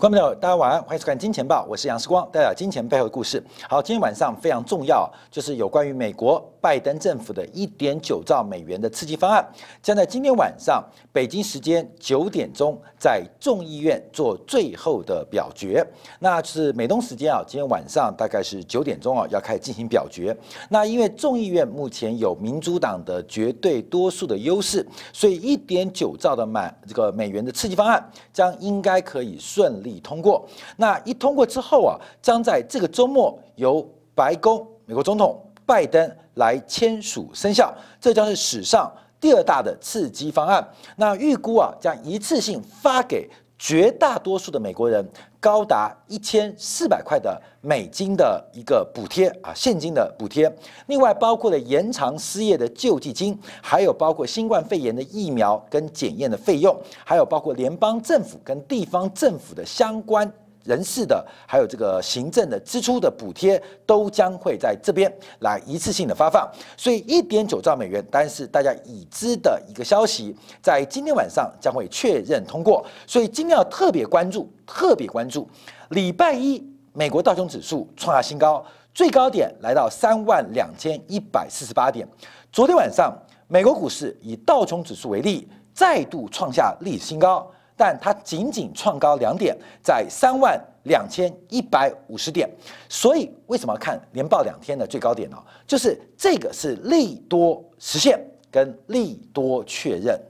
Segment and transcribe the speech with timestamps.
[0.00, 3.44] 观众朋友，大家晚安，欢迎收看《金钱报》，我是杨世光，带来金钱背后的故事。
[3.68, 9.46] 好，今天晚上非常重要，就是有关于美国拜登政府的一点九兆美元的刺激方案，
[9.82, 15.86] 将在今天晚上北京时间九点钟在众议院做最后的表决。
[16.18, 20.34] 那是美东时间啊，今天晚上大概是九点钟啊，要开始进行表决。
[20.70, 29.89] 那因为众议院目前有民主党的绝对多数的优势，所以一点九兆的满这个美元的刺激方案将应该可以顺利。
[29.90, 38.90] 已通过，那一通过之后啊，将在这个周末由白宫美国总统拜登来签署生效，这将是史上
[39.20, 40.66] 第二大的刺激方案。
[40.96, 43.28] 那预估啊，将一次性发给
[43.62, 45.06] 绝大多数的美国人
[45.38, 50.50] 高达一千四百块的美金的一个补贴啊，现金的补贴。
[50.86, 60.32] 另外包括了延长失业的救济金，还有包括新冠肺炎的疫苗跟检验的费用，还有包括联邦政府跟地方政府的相关。
[60.64, 66.48] 人事的，还有这个行政的支出的补贴，都将会在这边来一次性的发放。
[66.76, 72.84] 所以一点九兆美元，但是大家已知的一个消息，在今天晚上将会确认通过。
[73.06, 75.48] 所以今天要特别关注，特别关注，
[75.90, 82.06] 礼拜一美国道琼指数创下新高，最高点来到三万两千一百四十八点。
[82.52, 83.16] 昨天晚上
[83.48, 87.50] 美国股市以道琼指数为例，再度创下历史新高。
[87.80, 92.46] 但它仅仅创高两点，在三万两千一百五十点，
[92.90, 95.38] 所以为什么要看连报两天的最高点呢？
[95.66, 100.20] 就是这个是利多实现跟利多确认，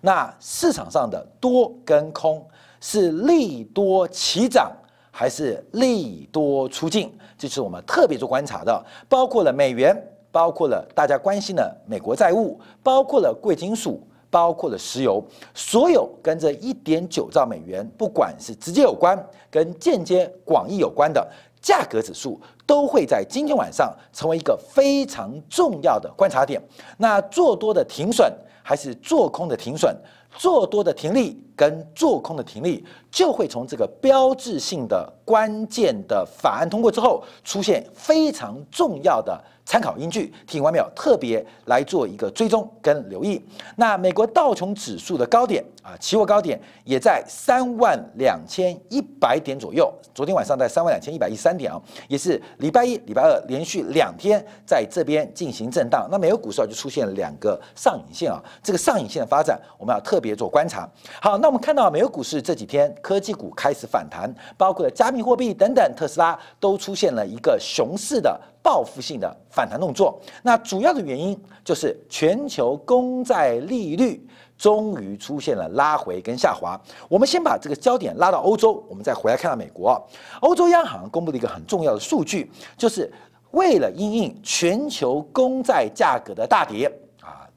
[0.00, 2.40] 那市场上的多跟空
[2.80, 4.70] 是利多齐涨
[5.10, 14.00] 还是利多出境，这是我们特别做观察的，包括了美元，包括了大家关心的美国债务，包括了贵金属。
[14.32, 15.22] 包括了石油，
[15.52, 19.14] 所有跟这一点九兆美元，不管是直接有关
[19.50, 26.58] 跟间接广义有关的价格指数，都会在今天晚上成为一个非常重要的观察点。
[26.96, 28.32] 那做多的停损
[28.62, 29.94] 还是做空的停损，
[30.34, 39.42] 做多的停利跟做空的停利，就会从这个标志性的关键的法案通过之后，出现非常重要的。
[39.64, 40.90] 参考依据，听完没有？
[40.92, 43.40] 特别来做一个追踪跟留意。
[43.76, 49.90] 那美国道琼指数的高点啊，期货高点也在三万两千一百点左右。
[50.12, 56.08] 昨天晚上在三万两千一百一十三点啊，也是礼拜一、礼拜二连续两天在这边进行震荡。
[56.10, 60.90] 那美国股市啊就出现了两个上影线啊，这个上影线的发展我们要特别做观察。
[61.20, 68.40] 好，那我们看到美国股市这几天科技股开始反弹，包括了加密货币等等，特斯拉都出现了一个熊市的。
[68.62, 74.24] 报复性的反弹动作，那主要的原因就是全球公债利率
[74.56, 76.80] 终于出现了拉回跟下滑。
[77.08, 80.00] 我们先把这个焦点拉到欧洲，我们再回来看到美国。
[80.42, 82.48] 欧洲央行公布了一个很重要的数据，
[82.78, 83.12] 就是
[83.50, 86.88] 为了因应全球公债价格的大跌，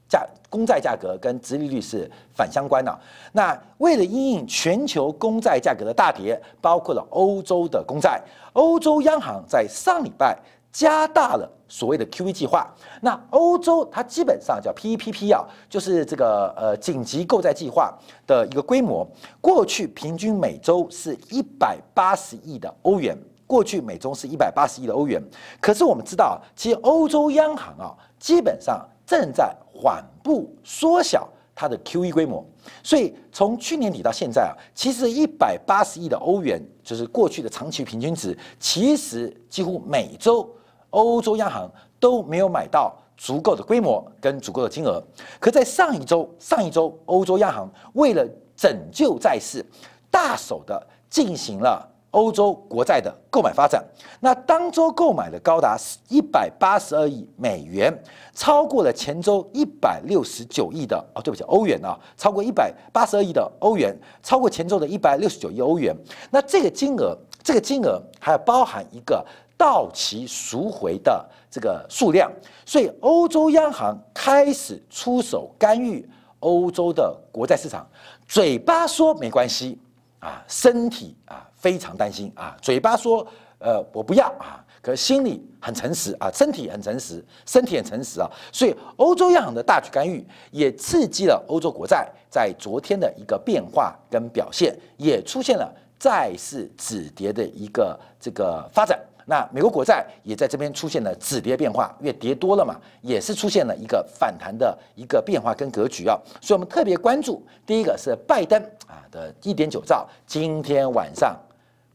[0.08, 3.00] 价公债价格跟殖利率是反相关的。
[3.32, 8.22] 那为了因应全球公债价格的大跌，包括了欧洲的公债，
[8.54, 10.38] 欧洲央行在上礼拜。
[10.76, 12.68] 加大了所谓的 QE 计划，
[13.00, 19.08] 那欧洲它基本上叫 PEPP 啊，就是这个呃紧急购债计划的一个规模。
[19.40, 23.18] 过去平均每周是一百八十亿的欧元，
[23.48, 25.24] 过去每周是一百八十亿的欧元。
[25.62, 32.46] 可是我们知道，其实欧洲央行啊，基本上正在缓步缩小它的 QE 规模。
[32.84, 40.50] 所以从去年底到现在啊，其实一百八十亿的欧元就是过去的长期平均值，其实几乎每周。
[40.92, 45.04] 欧洲央行都没有买到足够的规模跟足够的金额，
[45.42, 48.26] 可在上一周，上一周欧洲央行为了
[48.56, 49.66] 拯救债市，
[50.10, 51.86] 大手的进行了
[52.16, 53.84] 欧洲国债的购买发展。
[54.22, 55.78] 那当周购买的高达
[56.08, 57.94] 一百八十二亿美元，
[58.34, 65.96] 超过了前周一百六十九亿的哦，对不起，欧元啊，超过一百八十二亿的欧元，超过前周的一百六十九亿欧元。
[66.32, 69.26] 那这个金额，这个金额还要包含一个。
[69.58, 72.30] 到期赎回的这个数量，
[72.66, 76.06] 所以欧洲央行开始出手干预
[76.42, 77.88] 欧洲的国债市场。
[78.28, 79.80] 嘴巴说没关系
[80.20, 82.56] 啊，身体啊非常担心啊。
[82.62, 83.26] 嘴巴说
[83.58, 88.30] 呃我不要啊，可心里很诚实啊，身体很诚实，身体很诚实啊。
[88.52, 99.00] 所以欧洲央行的大举干预也刺激了欧洲国债在昨天的一个变化跟表现，也出现了债市止跌的一个这个发展。
[99.28, 111.36] 那美国国债也在这边出现了止跌变化，越跌多了嘛，也是出现了一个反弹的一个变化跟格局啊，所以我们特别关注第一个是拜登啊的一点九兆，今天晚上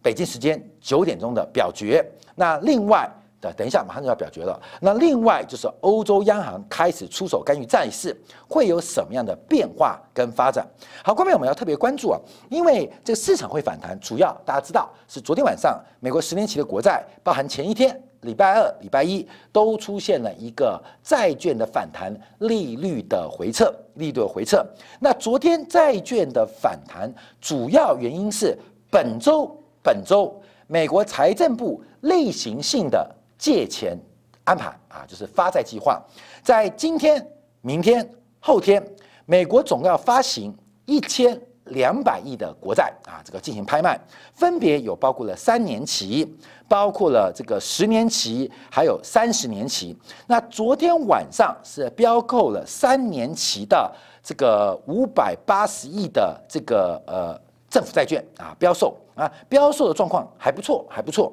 [0.02, 2.04] 北京时间九点钟的表决。
[2.34, 3.08] 那另外
[3.40, 4.60] 的，等一下马上就要表决了。
[4.80, 8.14] 那另外就是欧洲央行开始出手干预债市，
[8.48, 10.66] 会有什么样的变化跟发展？
[11.04, 18.00] 好，后面我们要特别关注啊，因为这个市场会反弹，主要大家知道是昨天晚上美国十年期的国债，包含前一天。
[18.22, 24.62] 礼拜二、礼拜一都出现了一个债券的反弹，利率的回撤，利率的回撤。
[25.00, 27.10] 那昨天债券的反弹，
[27.40, 28.54] 主要原因是
[28.90, 29.50] 本周
[29.82, 30.34] 本周
[30.66, 33.98] 美国财政部例行性的借钱
[34.44, 36.00] 安排啊，就是发债计划，
[36.42, 37.26] 在今天、
[37.60, 38.82] 明天、后天，
[39.26, 40.56] 美国总要发行
[40.86, 41.40] 一千。
[41.66, 43.96] 两百亿的国债啊，这个进行拍卖，
[44.32, 46.26] 分别有包括了三年期，
[46.66, 49.96] 包括了这个十年期，还有三十年期。
[50.26, 53.88] 那昨天晚上是标购了三年期的
[54.20, 61.32] 这个五百八十亿的这个呃政府债券啊，标售啊，标售的状况还不错，还不错。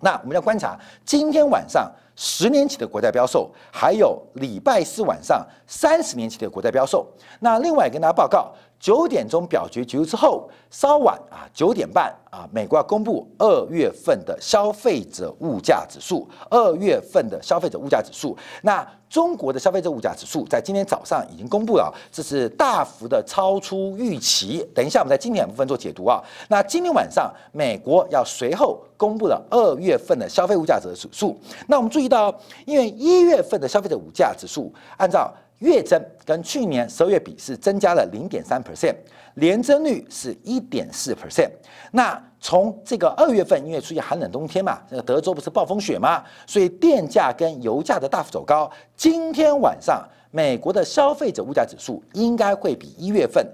[0.00, 7.06] 那我们要观察今天晚上十年期的国债标售，还有礼拜四晚上三十年期的国债标售。
[7.40, 8.52] 那另外跟大家报告。
[8.80, 16.26] 九点钟表决结束之后，稍晚啊，九点半啊，美国要公布二月份的消费者物价指数。
[16.48, 24.66] 二月份的消费者物价指数，那中国的消费者物价指数在今天早上已经公布了，这是大幅的超出预期。
[24.74, 26.22] 等一下我们在今天部分做解读啊。
[26.48, 31.38] 那今天晚上美国要随后公布了二月份的消费物价指数。
[31.66, 32.34] 那我们注意到，
[32.64, 35.30] 因为一月份的消费者物价指数按照。
[35.60, 38.94] 月增跟去年十二月比是增加了零点三 percent，
[39.34, 41.50] 年增率是一点四 percent。
[41.92, 48.70] 那从这个二月份，因为出现寒冷冬天嘛，那个德州不是暴风雪嘛，所以电价跟油价的大幅走高。
[48.96, 53.46] 今天晚上美国的消费者物价指数应该会比一月份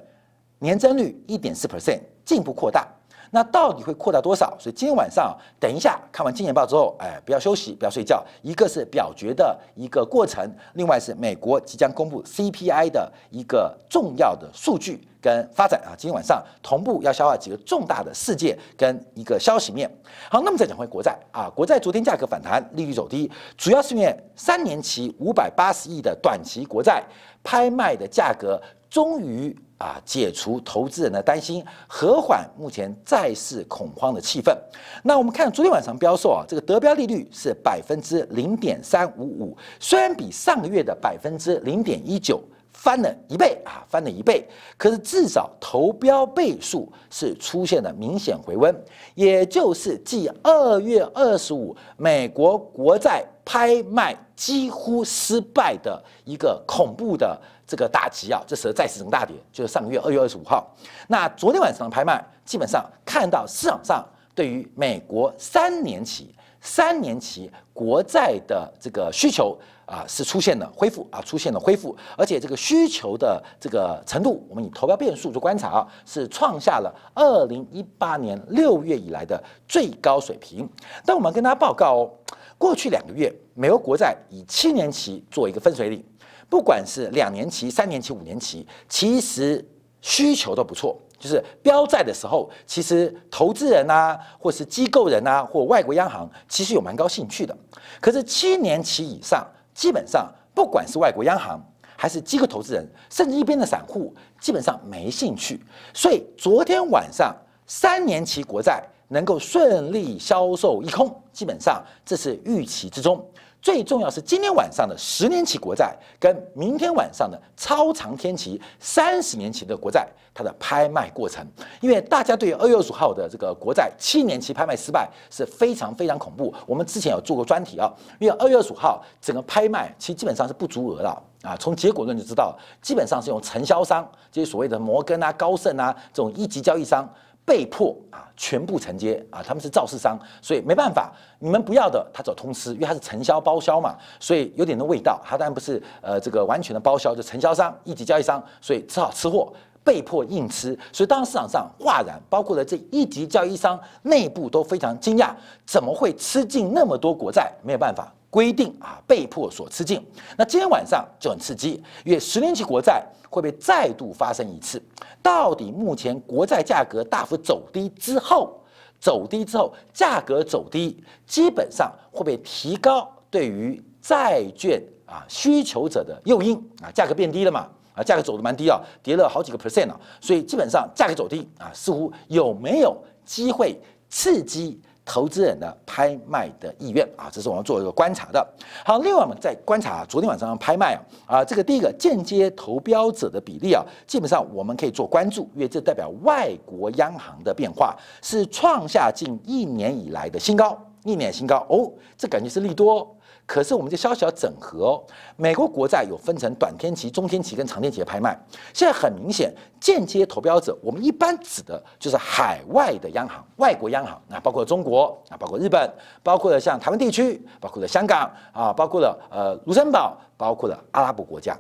[0.60, 2.86] 年增率一点四 percent 进一步扩大。
[3.36, 4.56] 那到底会扩大多少？
[4.58, 8.24] 所以今天晚上等一下看完《金钱报》之后，哎，不要休息，不要睡觉。
[8.40, 15.92] 一个是表决的一个过程，另外是美国即将公布 CPI 的一个重要的数据跟发展啊。
[15.98, 19.86] 今天晚上同步要消化几个重大的事件跟一个消息面。
[20.30, 27.04] 好，那么再讲回国债啊，国债昨天价格反弹，利率走低，主要是因为三年期五百八十亿的短期国债
[27.44, 28.58] 拍卖的价格
[28.96, 29.54] 终于。
[29.78, 34.56] 啊，解除投资人的担心，和缓目前债市恐慌的气氛。
[35.02, 44.48] 那我们看昨天晚上标售啊，这个得标利率是百分之零点三五五，虽然比上个月的百分之零点一九翻了一倍啊，翻了一倍，
[44.78, 48.74] 可是至少投标倍数是出现了明显回温，
[49.14, 57.38] 也就是继二月二十五美国国债拍卖几乎失败的一个恐怖的。
[57.66, 60.66] 这个打击啊，这时候再次成大跌，就是上个月二月二十五号。
[61.08, 80.68] 那昨天晚上的拍卖，基本上看到市场上对于美国三年期、三年期国债的这个需求啊，是出现了恢复啊，出现了恢复，而且这个需求的这个程度，我们以投标变数做观察啊，是创下了二零一八年六月以来的最高水平。
[81.04, 82.10] 但我们跟大家报告哦，
[82.56, 86.04] 过去两个月，美国国债以七年期做一个分水岭。
[86.48, 89.64] 不管是两年期、三年期、五年期，其实
[90.00, 90.96] 需求都不错。
[91.18, 97.56] 就是标债的时候，其实投资人呐，或是机构人呐，或外国央行，其实有蛮高兴趣的。
[98.02, 101.58] 可是七年期以上，基本上不管是外国央行，
[101.96, 105.58] 还是机构投资人，甚至一边的散户，基本上没兴趣。
[105.94, 107.34] 所以昨天晚上
[107.66, 113.26] 三年期国债能够顺利销售一空，基本上这是预期之中。
[113.66, 121.44] 最重要是今天晚上的十年期国债跟明天晚上的超长天期三十年期的国债，它的拍卖过程，
[121.80, 126.54] 因为大家对于二月二十号的这个国债七年期拍卖失败是非常非常恐怖。
[126.64, 137.04] 我们之前有做过专题啊，因为二月二十号整个拍卖其实基本上是不足额了啊，从结果论就知道，基本上是用承销商，就是所谓的摩根啊、高盛啊这种一级交易商。
[137.46, 145.22] 被迫啊，全部承接啊，他们是肇事商，所以没办法，你们不要的，他走通吃，因为他是承销包销嘛，所以有点的味道。
[145.24, 149.52] 他当然不是呃这个完全的包销，就承销商、一级交易商，所以只好吃货，
[149.84, 150.76] 被迫硬吃。
[150.92, 155.30] 所以当市场上哗然，包括了这一级交易商内部都非常惊讶，
[155.64, 157.52] 怎么会吃进那么多国债？
[157.62, 158.12] 没有办法。
[158.36, 159.98] 规定啊，被迫所吃进。
[160.36, 164.78] 那今天晚上就很刺激，因为十年期国债会被再度发生一次。
[165.22, 168.60] 到底目前国债价格大幅走低之后，
[169.00, 183.80] 走低之后价格走低，基本上会被提高对于债券啊需求者的诱因啊，价格变低了嘛啊，价格走的蛮低啊，跌了好几个 percent 啊，所以基本上价格走低啊，似乎有没有机会？
[184.08, 184.78] 刺激。
[185.06, 188.46] 投资人的拍卖的意愿啊，这是我们做一个观察的。
[188.84, 190.94] 好，另外我们在观察昨天晚上拍卖
[191.26, 203.15] 啊，啊，这个第一个间接投标者的比例啊，基本上我们可以做关注，因为这代表外国央行的变化是创下近一年以来的新高，一年新高哦，这感觉是利多。
[203.46, 205.04] 可是我们这消息要整合哦，
[205.36, 208.36] 美国国债有分成短天期、中天期跟长天期的拍卖。
[208.74, 215.88] 现在很明显，间接投标者，我们一般指的就是海外的央行、外国央行啊，包括中国啊，包括日本，
[216.24, 221.56] 包括了像台湾地区，包括了香港啊，包括了呃卢森堡，包括了阿拉伯国家。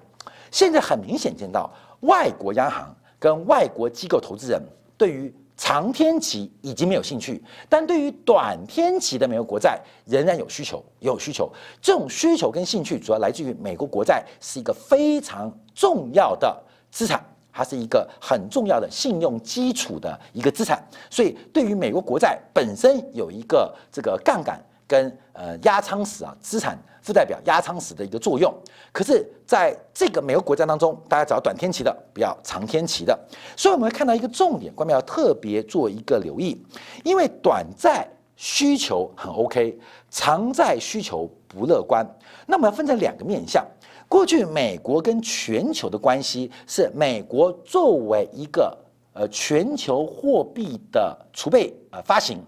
[0.50, 4.60] 现在很明显见到外国央行跟外国机构投资人
[4.98, 5.32] 对于。
[5.56, 11.50] 长天期已经没有兴趣，但对于短天期的美国国债仍然有需求，有需求。
[11.80, 26.76] 这种需求跟兴趣主要来自于美国国债是一个非常重要的资产，它是一个很重要的信用基础的一个资产，所以对于美国国债本身有一个这个杠杆跟呃压舱石啊资产。
[27.02, 28.52] 附代表压舱石的一个作用，
[28.90, 33.16] 可是在这个美国国家当中，大家找短天期的，不要长天期的。
[33.56, 36.60] 所以我们会看到一个重点，关键要特别做一个留意，
[37.04, 39.78] 因为短债需求很 OK，
[40.10, 42.04] 长债需求不乐观。
[42.44, 43.64] 那我们要分成两个面向。
[44.08, 48.76] 过去美国跟全球的关系是美国作为一个
[49.12, 52.44] 呃全球货币的储备呃发行，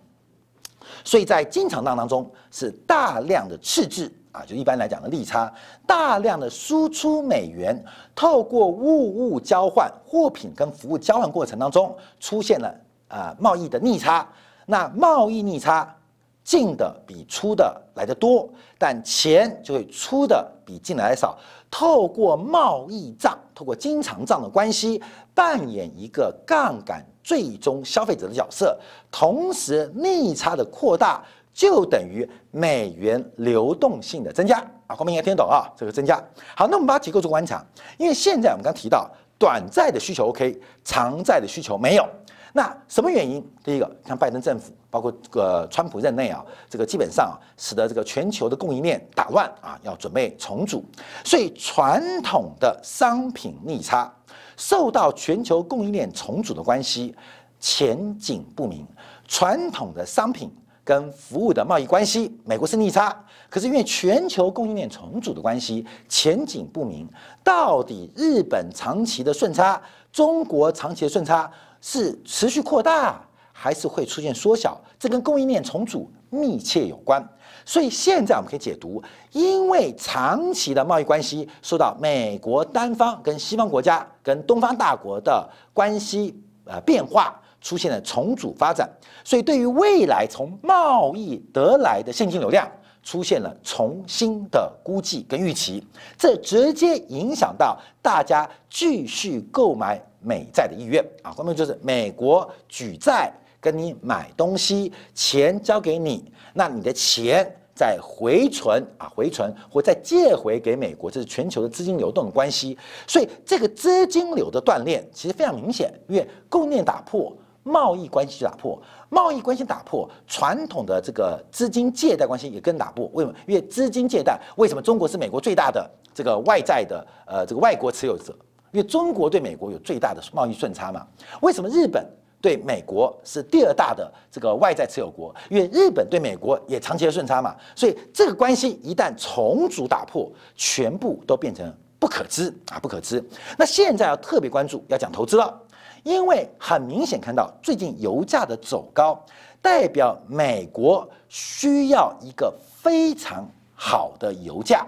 [1.04, 4.12] 所以在经常账当中是大量的赤字。
[4.30, 5.50] 啊，就一般来讲的利差，
[5.86, 7.82] 大量的输出美元，
[8.14, 12.72] 透过物物交换、货品跟服务交换过程当中，出现了
[13.08, 14.28] 啊贸易的逆差。
[14.66, 15.96] 那贸易逆差
[16.44, 21.36] 进的比出的来的多，但钱就会出的比进来的少。
[21.70, 25.02] 透过贸易账，透过经常账的关系，
[25.34, 28.74] 扮演一个杠杆最终消费者的角色，
[29.10, 31.22] 同时逆差的扩大。
[31.52, 36.16] 就等于美元流动性的增加啊，后面应该听得懂啊，这个增加。
[36.54, 37.60] 好，那我们把结构做观察，
[37.96, 42.08] 因为现在我们刚提到短债的需求 OK，长债的需求没有。
[42.52, 43.44] 那什么原因？
[43.64, 50.84] 第一个，像拜登政府，包括这个川普任内啊，这个基本上啊，使得这个全球的供应链打乱啊，要准备重组，
[51.24, 54.12] 所以传统的商品逆差
[54.58, 57.14] 受到全球供应链重组的关系，
[57.58, 58.86] 前景不明。
[59.26, 60.52] 传统的商品。
[60.84, 63.14] 跟服务的贸易关系，美国是逆差，
[63.50, 67.06] 可是因为全球供应链重组的关系，前景不明。
[67.44, 69.78] 到底日本长期的顺差，
[70.10, 73.22] 中国长期的顺差是持续扩大，
[73.52, 74.80] 还是会出现缩小？
[74.98, 77.22] 这跟供应链重组密切有关。
[77.68, 86.34] 所以现在我们可以解读，因为长期的贸易关系受到美国单方跟西方国家跟东方大国的关系
[86.64, 87.38] 呃变化。
[87.60, 88.88] 出现了重组发展，
[89.24, 92.70] 所以对于未来从贸易得来的现金流量
[93.02, 95.84] 出现了重新的估计跟预期，
[96.16, 101.32] 这直接影响到大家继续购买美债的意愿啊。
[101.32, 103.28] 后面就是美国举债
[103.60, 112.76] 跟你买东西，钱交给你，那你的钱再回存啊，回存或再借回给美国，这是全球的资金流动的关系。
[113.06, 117.36] 所以这个资金流的断裂其实非常明显，因为供应链打破。
[117.64, 123.10] 贸易关系就打破，贸易关系打破，传统的这个资金借贷关系也跟打破。
[123.12, 123.36] 为什么？
[123.46, 128.34] 因为资金借贷，为什么中国是美国最大的这个外债的呃这个外国持有者？
[128.72, 131.06] 因为中国对美国有最大的贸易顺差嘛。
[131.42, 132.06] 为什么日本
[132.40, 135.34] 对美国是第二大的这个外债持有国？
[135.50, 137.56] 因为日本对美国也长期的顺差嘛。
[137.74, 143.22] 所以这个关系一旦重组打破，全部都变成不可知啊，不可知。
[143.56, 145.62] 那现在要特别关注，要讲投资了。
[146.04, 149.20] 因为很明显看到最近油价的走高，
[149.60, 154.86] 代表美国需要一个非常好的油价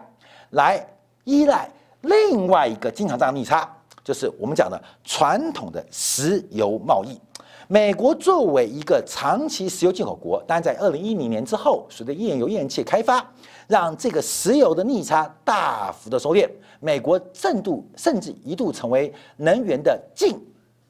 [0.50, 0.86] 来
[1.24, 1.68] 依赖
[2.02, 3.68] 另外一个经常账逆差，
[4.04, 7.20] 就是我们讲的传统的石油贸易。
[7.72, 13.24] 美国作为一个长期石油进口国，当然在二零一零年之后，随着页岩油页岩气开发，
[13.68, 16.50] 让这个石油的逆差大幅的收敛，
[16.80, 20.36] 美国甚度甚至一度成为能源的净。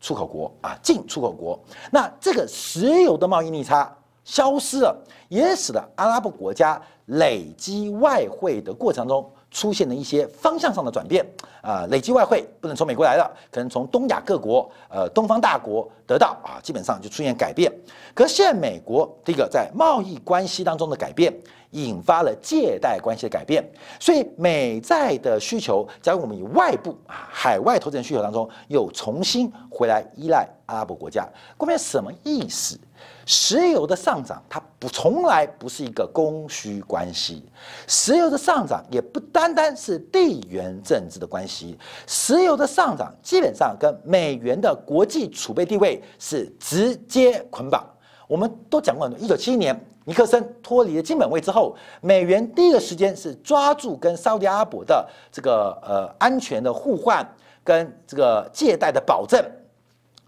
[0.01, 1.61] 出口国啊，进出口国，
[1.93, 3.95] 那这个石油的贸易逆差
[4.25, 11.27] 消失了，也使得阿拉伯国家累积外汇的过程中出现了一些方向上的转变
[11.61, 17.73] 啊，累积外汇不能从美国来了，可能从东亚各国、呃东方大国得到啊，基本上就出现改变。
[18.15, 21.35] 可是现在美国这个在贸易关系当中的改变，
[21.71, 23.65] 引发了借贷关系的改变。
[23.99, 32.79] 所以美债的需求，假如我们以外部啊海外投资人需求当中又重新回来依赖阿拉伯国家，关键什么意思？
[33.25, 37.45] 石油的上涨，它不从来不是一个供需关系。
[37.87, 41.79] 石油的上涨也不单单是地缘政治的关系。
[42.07, 47.89] 石油的上涨基本上跟美元的国际储备地位是直接捆绑。
[48.27, 57.27] 我们都讲过很多，一九七一年尼克森脱离了金本位之后，美元第一个时间是抓住跟沙特阿拉伯的这个呃安全的互换
[57.63, 59.45] 跟这个借贷的保证。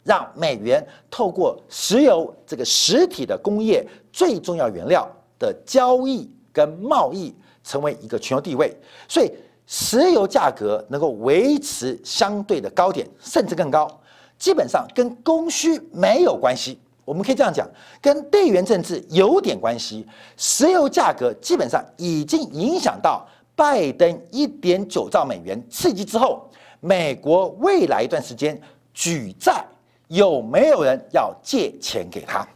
[0.04, 8.76] 让美元透过石油这个实体的工业最重要原料的交易跟贸易成为一个全球地位，
[9.06, 9.30] 所以
[9.64, 13.88] 石油价格能够维持相对的高点，甚至更高，
[14.36, 16.80] 基本上跟供需没有关系。
[17.04, 17.68] 我们可以这样讲，
[18.00, 20.06] 跟地缘政治有点关系。
[20.36, 26.48] 石油价格基本上已经影响到拜登一点九兆美元刺激之后，
[26.80, 28.60] 美国未来一段时间
[28.94, 29.64] 举债。
[30.08, 32.46] 有没有人要借钱给他？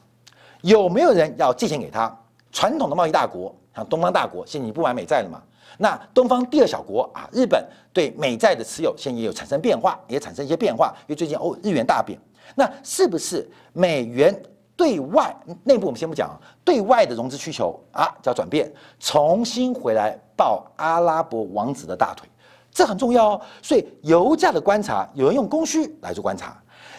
[0.61, 2.15] 有没有人要借钱给他？
[2.53, 5.43] 传统的贸易大国，像东方大国，现在你不买美债了嘛？
[5.79, 12.19] 那东方第二小国啊，日本对美债的持有，现在也有产生变化，也产生一些变化，因为最近欧日元大贬。
[12.55, 14.35] 那是不是美元
[14.77, 15.35] 对外
[15.65, 22.29] 内部我们先不讲，对外的融资需求啊，叫转变，重新回来抱阿拉伯王子的大腿，
[22.71, 23.41] 这很重要哦。
[23.63, 26.57] 所以油价的观察，有人用供需来做观察。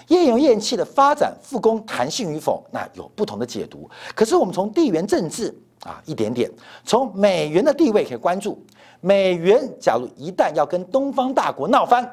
[0.08, 3.90] 页岩页气的发展复工弹性与否，那有不同的解读。
[4.16, 6.50] 可是我们从地缘政治啊一点点，
[6.86, 8.64] 从美元的地位可以关注，
[9.02, 12.10] 美元假如一旦要跟东方大国闹翻，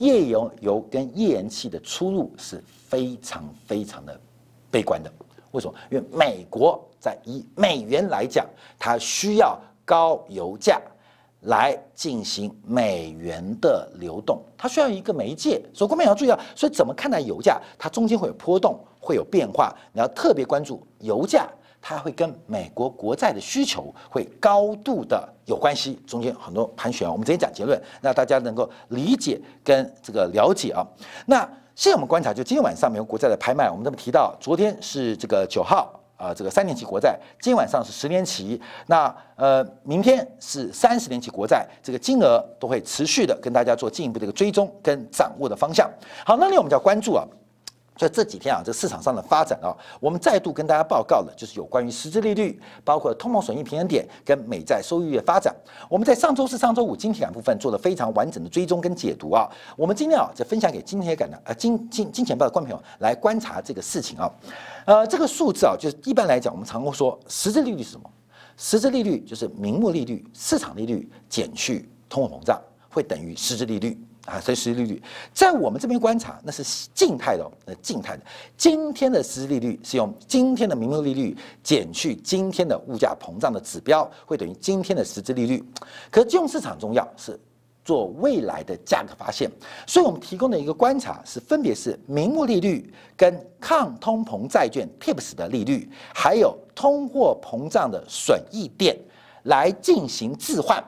[0.00, 4.20] 页岩油跟页岩气的出入是非常非常的
[4.70, 5.10] 悲观的。
[5.52, 5.74] 为什么？
[5.90, 8.44] 因为美国在以美元来讲，
[8.78, 10.80] 它需要高油价。
[11.44, 16.38] 来进行美元的流动，它需要一个媒介，所以各位要注意啊。
[16.54, 17.58] 所以怎么看待油价？
[17.78, 21.48] 它中间会有波动，会有变化，你要特别关注油价，
[21.80, 27.10] 它会跟美国国债的需求会高度的有关系，中间很多盘旋。
[27.10, 30.86] 我们直接讲结论，让大家能够理解跟这个了解啊。
[31.26, 31.38] 那
[31.74, 35.96] 现在我们观察，就今天晚上美国国债的拍卖，我们这么提到，昨天是这个九号。
[36.20, 45.90] 啊，这个三年期国债，今天晚上是十年期，那呃，明天是三十年期国债，这个金额都会持续的跟大家做进一步的一个追踪跟掌握的方向。
[46.26, 47.26] 好，那里我们就要关注啊。
[48.00, 55.54] 所以这几天啊，这市场上的发展啊，我们再度跟大家报告了，就是有关于实质利率，包括通膨损益平衡点跟美债收益率的发展。
[55.86, 59.46] 我们在上周四、上周五金铁杆部分做了非常完整的追踪跟解读啊。
[59.76, 64.32] 我们今天啊，再分享给今天感的呃金金金钱豹的观众朋友来观察这个事情啊。
[64.86, 68.10] 呃，这个数字啊，就是一般来讲，我们常会说实质利率是什么？
[68.56, 72.58] 实质利率就是名目利率、市场利率减去通货膨胀，
[72.88, 74.02] 会等于实质利率。
[74.30, 75.02] 啊，所以实际利率
[75.34, 76.62] 在我们这边观察，那是
[76.94, 78.22] 静态的，呃，静态的。
[78.56, 85.64] 今天的实际利率是用今天的名目利率减去今天的物价膨胀的指标，会等于今天的实质利率。
[86.12, 87.36] 可是金融市场中要是
[87.84, 89.50] 做未来的价格发现，
[89.84, 98.96] 所以我们提供的一个观察是，分别是名目利率跟抗通膨债券 TIPS 的利率，还有通货膨胀的损益点
[99.42, 100.80] 来进行置换。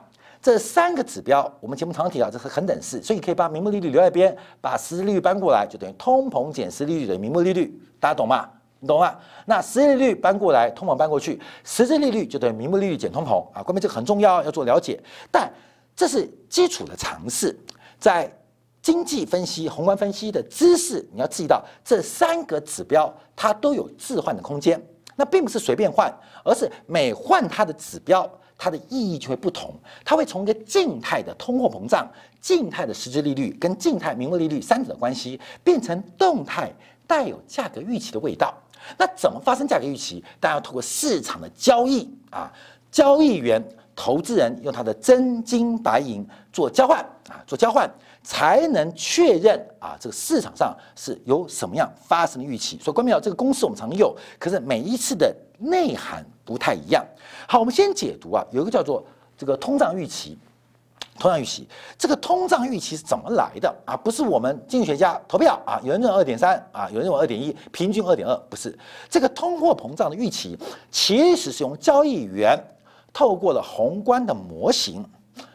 [0.43, 8.49] 这三个指标，我们节目常提到，这是恒等式，所以可以把名目利率留在边，把实质利率搬过来，就等于通膨减实利率的名目利率，大家懂吗？
[8.81, 9.15] 你懂吗？
[9.45, 13.63] 那实际利率搬过来，通膨搬过去，实质利率就等于名目利率减通膨啊。
[13.63, 15.01] 关键这个很重要，要做了解。
[15.31, 15.49] 但
[15.95, 17.57] 这是基础的常识，
[17.97, 18.29] 在
[18.81, 28.29] 经济分析、宏观分析的知识，你要注意到这三个指标它都有置换的空间，那并不是随便换，而是每换它的指标。
[28.57, 29.73] 它的意义就会不同，
[30.05, 32.07] 它会从一个静态的通货膨胀、
[32.39, 36.71] 静态的实质利率跟静态名目利率三者的关系，变成动态
[37.07, 38.53] 带有价格预期的味道。
[38.97, 40.23] 那怎么发生价格预期？
[40.39, 42.51] 大家要通过市场的交易啊，
[42.91, 43.63] 交易员、
[43.95, 47.89] 投资人用他的真金白银做交换啊，做交换
[48.23, 52.77] 才能确认啊，这个市场上是有什么样发生的预期。
[52.81, 55.33] 所以，关明这个公式我们常用，可是每一次的
[55.63, 57.05] 内涵不太一样。
[57.47, 59.03] 好，我们先解读啊，有一个叫做
[59.37, 60.37] 这个通胀预期，
[61.19, 63.95] 通胀预期，这个通胀预期是怎么来的啊？
[63.95, 68.77] 不是我们经济学家投票啊，有人认为二点三啊，有人认为二点一，平均二点二，不是
[69.09, 70.57] 这个通货膨胀的预期，
[70.91, 72.57] 其实是用交易员
[73.11, 75.05] 透过了宏观的模型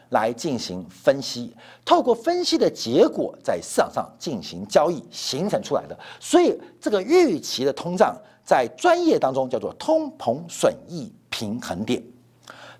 [0.09, 1.53] 来进行分析，
[1.85, 8.15] 透过分析的结果在市场上进行交易形成出来的，所以这个预期的通胀
[8.49, 11.13] 在专业当中叫做通膨损益。
[11.29, 12.01] 平衡点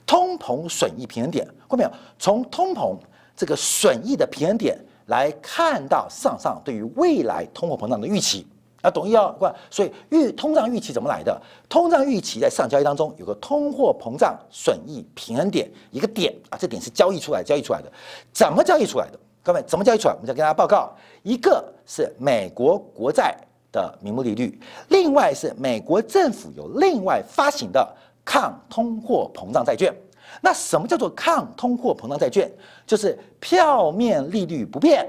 [0.05, 1.91] 通膨损益平衡点，看到没有？
[2.17, 2.97] 从通膨
[3.37, 8.45] 这个损益的平衡点来看到上上对于未来通货膨胀的预期。
[8.81, 9.33] 啊，懂意哦，
[9.69, 11.39] 所以预通胀预期怎么来的？
[11.69, 17.91] 通胀预期在上交易当中有个通货膨胀损益平衡点，一个点啊，这点是交易出来交易出来的，
[18.33, 19.19] 怎么交易出来的？
[19.43, 20.13] 各位怎么交易出来？
[20.15, 20.91] 我们再跟大家报告，
[21.23, 23.37] 一个是美国国债
[23.71, 29.93] 的名目利率，另外是美国政府有另外发行的抗通货膨胀债券。
[30.41, 32.51] 那什么叫做抗通货膨胀债券？
[32.85, 35.07] 就是票面利率不变，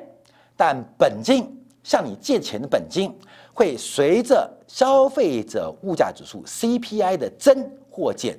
[0.56, 1.46] 但本金
[1.82, 3.12] 向你借钱的本金。
[3.52, 8.38] 会随着消费者物价指数 CPI 的增或减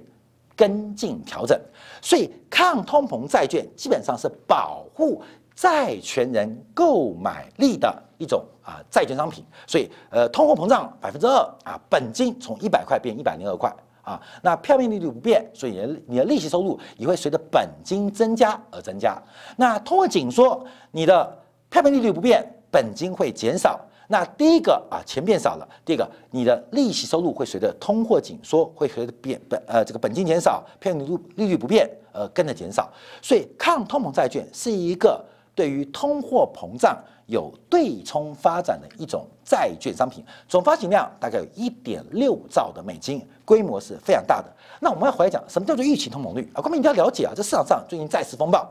[0.56, 1.60] 跟进调整，
[2.02, 5.22] 所以抗通膨债券基本上是保护
[5.62, 9.46] 债权人购买力的一种啊债券商品。
[9.68, 13.72] 所以呃，通货膨胀百分之二啊，本金从一百块变一百零二块
[14.02, 19.22] 啊，那票面利率不变，所以你的你的利息收入也会随着本金增加而增加。
[19.56, 21.38] 那通货紧缩，你的
[21.70, 23.80] 票面利率不变，本金会减少。
[24.08, 32.92] 那第一个啊，钱变少了；第二个，你的利息收入会随着通货紧缩，会随着变本呃这个本金减少，票面利率利率不变，而跟着减少。
[33.22, 44.46] 所以，抗通膨债券是一个对于通货膨胀有对冲发展的一种债券商品，总发行量大概有一点六兆的美金，规模是非常大的。
[44.80, 46.62] 那我们要回来讲，什么叫做预期通膨率啊？
[46.62, 48.70] 各位一定要了解啊，这市场上最近债市风暴。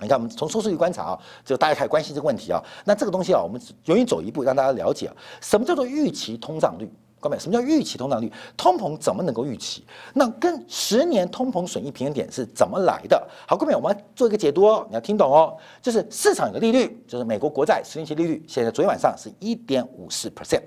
[0.00, 2.62] 你看，我们从收视率观察啊，就大家开始关心这个问题啊。
[2.84, 6.88] 那这个东西啊，我们容易走一步，让大家了解什么叫做预期通胀率。
[7.20, 8.32] 各位，什么叫预期通胀率？
[8.56, 9.84] 通膨怎么能够预期？
[10.14, 13.28] 那跟十年通膨损益平衡点是怎么来的？
[13.46, 15.56] 好，各位，我们做一个解读哦，你要听懂哦。
[15.82, 20.62] 就是市场有个利率，就是美国国债十年期利率，现在昨天晚上是一点五四 percent，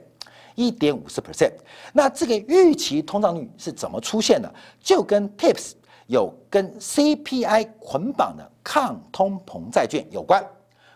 [0.55, 1.53] 一点五四 percent。
[1.93, 4.53] 那这个预期通胀率是怎么出现的？
[4.81, 5.73] 就跟 TIPS。
[6.07, 10.45] 有跟 CPI 捆绑的抗通膨债券有关，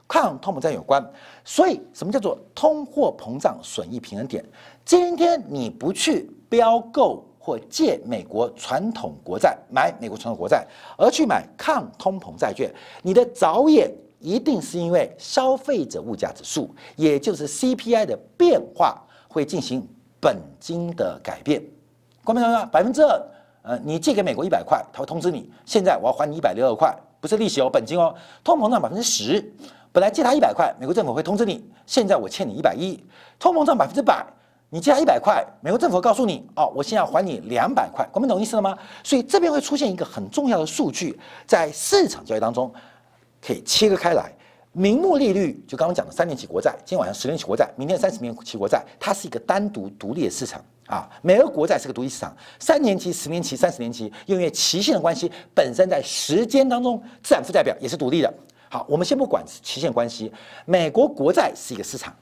[0.08, 1.04] 抗通膨债有关，
[1.44, 4.44] 所以什么叫做通货膨胀损益平衡点？
[4.84, 10.65] 今天你不去标购或借美国传统国债，买美国传统国债，
[10.98, 19.88] 而去买抗通膨债券，你的着眼一定是因为消费者物价指数，也就是 CPI 的变化会进行
[20.20, 21.63] 本金的改变。
[22.24, 22.72] 关没关注？
[22.72, 23.22] 百分之二。
[23.68, 28.13] 呃，你借给美国一百块，他会通知你，现在我要还你一百零二块，不是利息哦，本金哦。
[28.44, 29.54] 通膨胀百分之十，
[29.95, 33.01] 本来借他一百块，美国政府会通知你，现在我欠你一百一。
[33.39, 34.25] 通膨胀百分之百，
[34.69, 38.77] 你借他一百块，美国政府告诉你，哦，我现在要还你两百块，国民懂意思了吗？
[39.05, 42.69] 所以这边会出现一个很重要的数据，在市场交易当中
[43.41, 44.29] 可以切割开来。
[44.73, 50.62] 名目利率就刚刚讲的三年期国债，今天晚上十年期国债，明天三十年期国债，它是一个单独独立的市场。
[50.88, 58.34] 啊，美俄国债是个独立市场，三年期、十年期、三十年期，因为期限的关系，本身在时间当中，资产负债表也是独立的。
[58.76, 60.30] 好，我们先不管期限关系，
[60.66, 62.14] 美国国债是一个市场，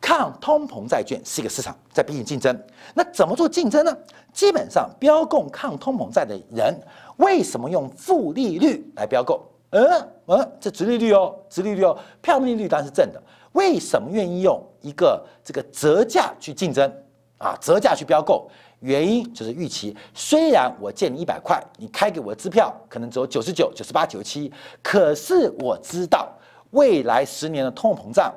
[0.00, 2.60] 抗通膨债券是一个市场，在彼此竞争。
[2.94, 3.96] 那怎么做竞争呢？
[4.32, 6.76] 基本上标供抗通膨债的人，
[7.18, 9.40] 为什么用负利率来标购？
[9.70, 9.88] 嗯
[10.26, 13.22] 嗯，这直利率哦，直利率哦，票面利率当然是正的。
[13.52, 16.92] 为什么愿意用一个这个折价去竞争？
[17.38, 19.96] 啊，折价去标购，原因就是预期。
[20.12, 26.28] 虽然我借你一百块，你开给我的支票可能只有九十九、九十八、九十七，可是我知道
[26.70, 28.34] 未来十年的通货膨胀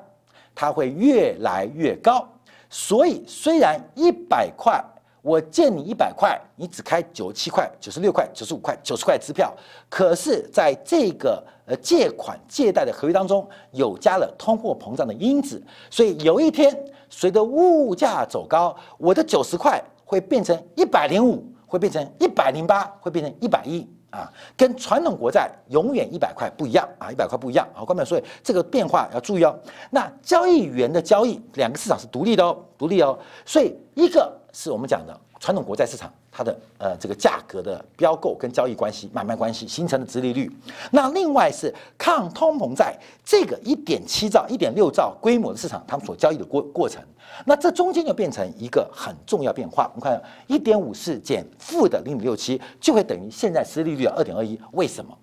[0.54, 2.28] 它会越来越高，
[2.70, 4.84] 所以虽然一百块
[5.22, 9.54] 我借你一百块，你只开九十七块、九十六块、九十五块、九十块支票，
[9.90, 16.78] 可是在这个呃借款借贷的合约当中有加了通货膨胀的因子，所以有一天。
[17.16, 24.32] 随着物价走高，我的九十块会变成一百零五，会变成一百零八，会变成一百亿啊！
[24.56, 27.84] 跟传统国债永远一百块不一样啊，一百块不一样啊！
[27.84, 29.58] 关众所以这个变化要注意哦。
[29.90, 33.18] 那交易员的交易，两个市场是独立的哦，独立哦。
[33.46, 36.10] 所以一个是我们讲的传统国债市场。
[36.36, 40.52] 它的呃这个价格的标购跟交易关系买卖关系形成的殖利率，
[40.90, 47.04] 那另外是抗通膨债这个一点七兆、一点六兆规模的市场，他们所交易的过过程，
[47.46, 49.92] 那这中间就变成一个很重要变化。
[49.94, 54.60] 我们看一点五四减负的零点六七，就会等于现在殖利率的二点二一。
[54.72, 55.16] 为什么？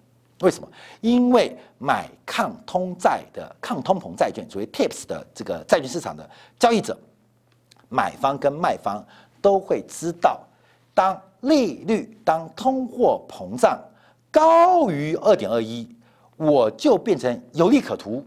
[0.42, 0.68] 为什么？
[1.00, 6.96] 因为买抗通债的抗通膨债券，作为 TIPS 的这个债券市场的交易者，
[7.88, 9.04] 买方跟卖方
[9.40, 10.40] 都会知道。
[10.94, 13.79] 当利率当通货膨胀
[14.31, 15.88] 高于二点二一，
[16.37, 18.22] 我就变成有利可图；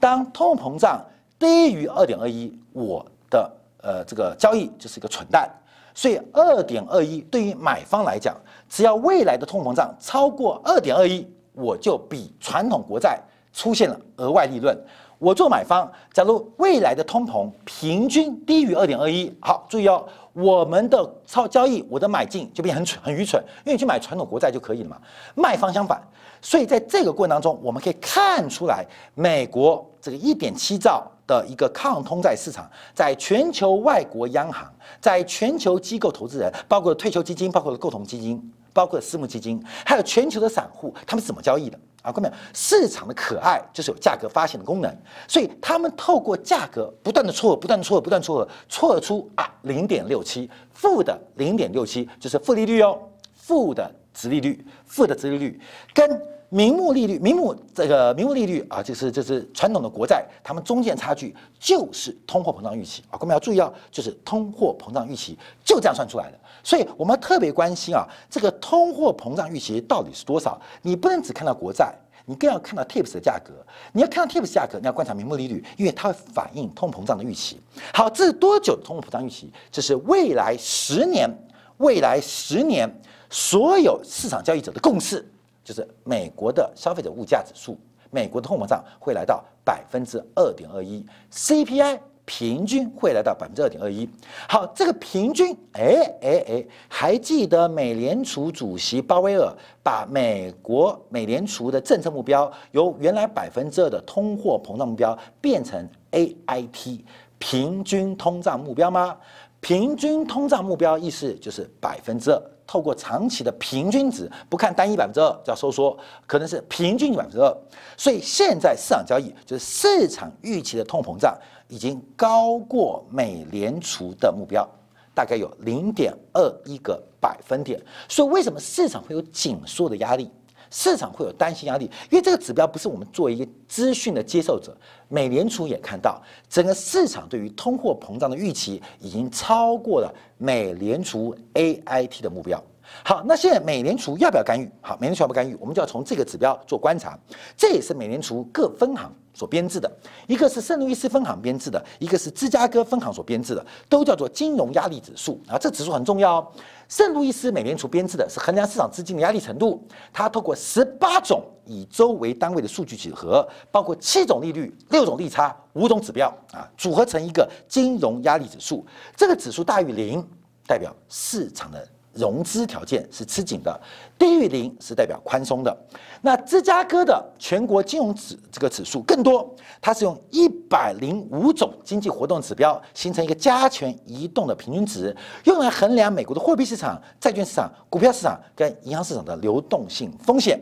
[0.00, 1.04] 当通货膨胀
[1.38, 5.48] 低于二点二一，我的呃这个交易就是一个蠢蛋。
[5.94, 8.36] 所以二点二一对于买方来讲，
[8.68, 13.20] 只要未来的通货膨胀超过二点二一，我就比传统国债
[13.52, 14.76] 出现了额外利润。
[15.20, 20.02] 我做买方，假如未来的通膨平均低于二点二一，好，注意哦，
[20.32, 24.96] 我们的超交易，我的买进就变很蠢、很愚蠢，因为你去买传统国债就可以了嘛。
[25.34, 26.02] 卖方相反，
[26.40, 28.82] 所以在这个过程当中，我们可以看出来，
[29.14, 34.66] 美国这个一点七兆的一个抗通债市场，在全球外国央行、
[35.02, 41.78] 在全球机构投资人，包括退休基金、包括共同基金、包括私募基金，还有全球的散户，他们怎么交易的？
[42.02, 44.90] 啊，各位，市场的可爱就是有价格发现的功能，
[45.28, 52.98] 所以他们透过价格不断的撮合，不断的撮合，不断撮合，撮出啊零点六七，负的零点六七就是负利率哦，
[53.34, 55.60] 负的值利率，负的值利率
[55.92, 56.08] 跟。
[56.52, 63.16] 名目利率，名目这个名目利率啊，就是就是传统的国债，它们中间差距就是通货膨胀预期啊。
[63.20, 66.38] 我们要注意啊，就是通货膨胀预期就这样算出来的。
[66.64, 70.60] 所以我们要特别关心啊，这个通货膨胀预期到底是多少？
[70.82, 71.94] 你不能只看到国债，
[72.26, 73.52] 你更要看到 TIPS 的价格。
[73.92, 77.60] 你要看到 TIPS 价格，你要观察名目利率，因为它会反映通膨胀的预期。
[77.94, 79.52] 好，这是多久的通货膨胀预期？
[79.70, 81.30] 这是未来十年，
[81.76, 82.92] 未来十年
[83.30, 85.24] 所有市场交易者的共识。
[85.70, 87.78] 就是美国的消费者物价指数，
[88.10, 94.08] 美国的通膨胀会来到百分之二点二一，CPI 平均会来到百分之二点二一。
[94.48, 106.98] 好，这个平均，哎哎哎，还记得美联储主席鲍威尔把美国美联储的政策目标由原来百分之二的通货膨胀目标变成 AIT
[107.38, 109.16] 平均通胀目标吗？
[109.60, 112.42] 平均通胀目标意思就是百分之二。
[112.70, 117.52] 透过长期的平均值，不看单一百分之二叫收缩，可能是平均百分之二。
[117.96, 124.64] 所以现在市场交易就是市场预期的通膨胀已经高过美联储的目标，
[125.12, 127.82] 大概有零点二一个百分点。
[128.08, 130.30] 所以为什么市场会有紧缩的压力？
[130.70, 134.76] 市场会有担心压力，因为这个指标不是我们作为一个资讯的接受者，
[135.08, 142.62] 美联储也看到整个市场对于通货膨胀的预期已经超过了美联储 AIT 的目标。
[143.04, 144.70] 好，那现在美联储要不要干预？
[144.80, 145.54] 好，美联储要不要干预？
[145.60, 147.18] 我们就要从这个指标做观察。
[147.56, 149.90] 这也是美联储各分行所编制的，
[150.26, 155.56] 一个是圣路易斯分行编制的，一个是芝加哥分行所编制的，都叫做金融压力指数啊。
[155.56, 156.52] 这指数很重要哦。
[156.88, 168.84] 圣路易斯美联储编制的是衡量市场资金的压力程度，它透过十八种以周为单位的数据集合，包括七种利率、六种利差、五种指标啊，组合成一个金融压力指数。
[169.16, 170.26] 这个指数大于零，
[170.66, 171.88] 代表市场的。
[172.20, 173.80] 融资条件是吃紧的，
[174.18, 175.76] 低于零是代表宽松的。
[176.22, 190.60] 那芝加哥的全国金融指这个指数更多，它是用一百零五种经济活动指标形成一个加权移动的平均值，用来衡量美国的货币市场、债券市场、股票市场跟银行市场的流动性风险。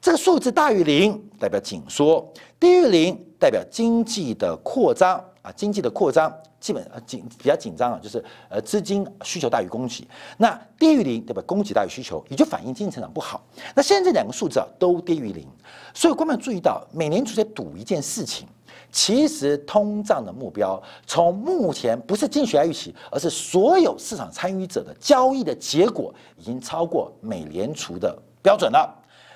[0.00, 2.26] 这个数字大于零代表紧缩，
[2.58, 6.32] 低于零代表经济的扩张啊，经济的扩张。
[6.58, 10.04] 基本呃紧比较紧张啊，就是呃资金需求大于供给，
[10.38, 11.40] 那低于零对吧？
[11.46, 13.40] 供给大于需求，也就反映经济成长不好。
[13.74, 15.46] 那现在这两个数字啊都低于零，
[15.94, 18.48] 所以观众注意到，美联储在赌一件事情，
[18.90, 28.92] 其实通胀的目标从目前不是经济学家预期，而是所有市场参与者的交易的结果，已经超过美联储的标准了。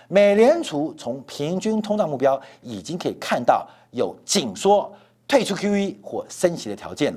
[0.08, 4.90] 美联储从平均通胀目标已经可以看到有紧缩。
[5.30, 7.14] 退出 QE 或升息的条件，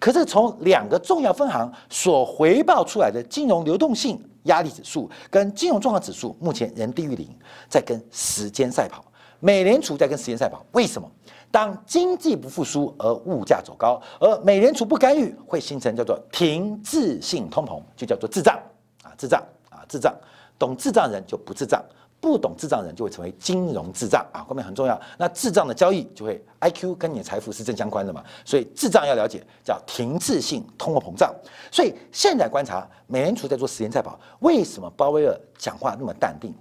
[0.00, 7.28] 可是从两个重要分行所回报出来的金融流动性压力指数跟金融状况指数，目前仍低于零，
[7.68, 9.04] 在跟时间赛跑。
[9.38, 11.08] 美联储在跟时间赛跑，为什么？
[11.52, 18.58] 当经济不复苏而物价走高，而美联储不干预，会形成叫做停滞性通膨，就叫做滞胀
[19.04, 20.12] 啊，滞胀啊，滞胀。
[20.58, 21.80] 懂滞胀人就不滞胀。
[22.22, 24.98] 不懂智障人就会成为金融智障啊，后面很重要。
[25.18, 31.34] 那智障的交易就会 I Q 跟你的财富是正相关的嘛，所以智障要了解叫停滞性通货膨胀。
[31.72, 36.54] 所以现在观察美联储在做时间赛跑，为什么鲍威尔讲话那么淡定？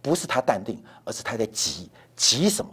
[0.00, 2.70] 不是他淡定，而是他在急急什么？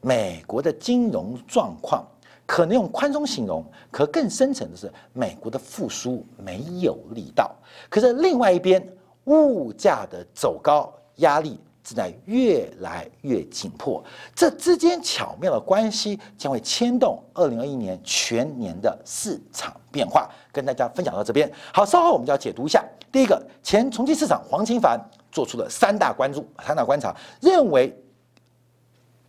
[0.00, 2.06] 美国的金融状况
[2.46, 7.52] 可能用宽松形容，可更深层的是美国的复苏没有力道。
[7.90, 8.80] 可是另外一边
[9.24, 11.58] 物价的走高压力。
[11.84, 14.02] 正在越来越紧迫，
[14.34, 20.30] 这之间巧妙的关系将会牵动二零二一年全年的市场变化。
[20.52, 22.84] 跟大家分享到这边，好，稍后我们就要解读一下。
[23.10, 27.94] 第一个，前重庆市场黄清凡做出了三大关注、三大观察，认为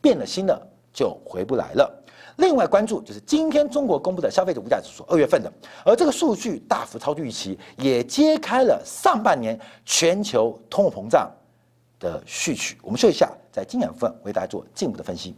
[0.02, 0.62] 变了心了
[0.94, 2.04] 就回不来了。
[2.38, 5.52] 另外关注就是今天中国公布的消费者物价指数二月份的，
[5.86, 11.32] 而这个数据大幅超出预期，也揭开了上半年全球通货膨胀
[12.04, 15.34] 的序曲，我们说一下，在经典部分为大家做进一步的分析。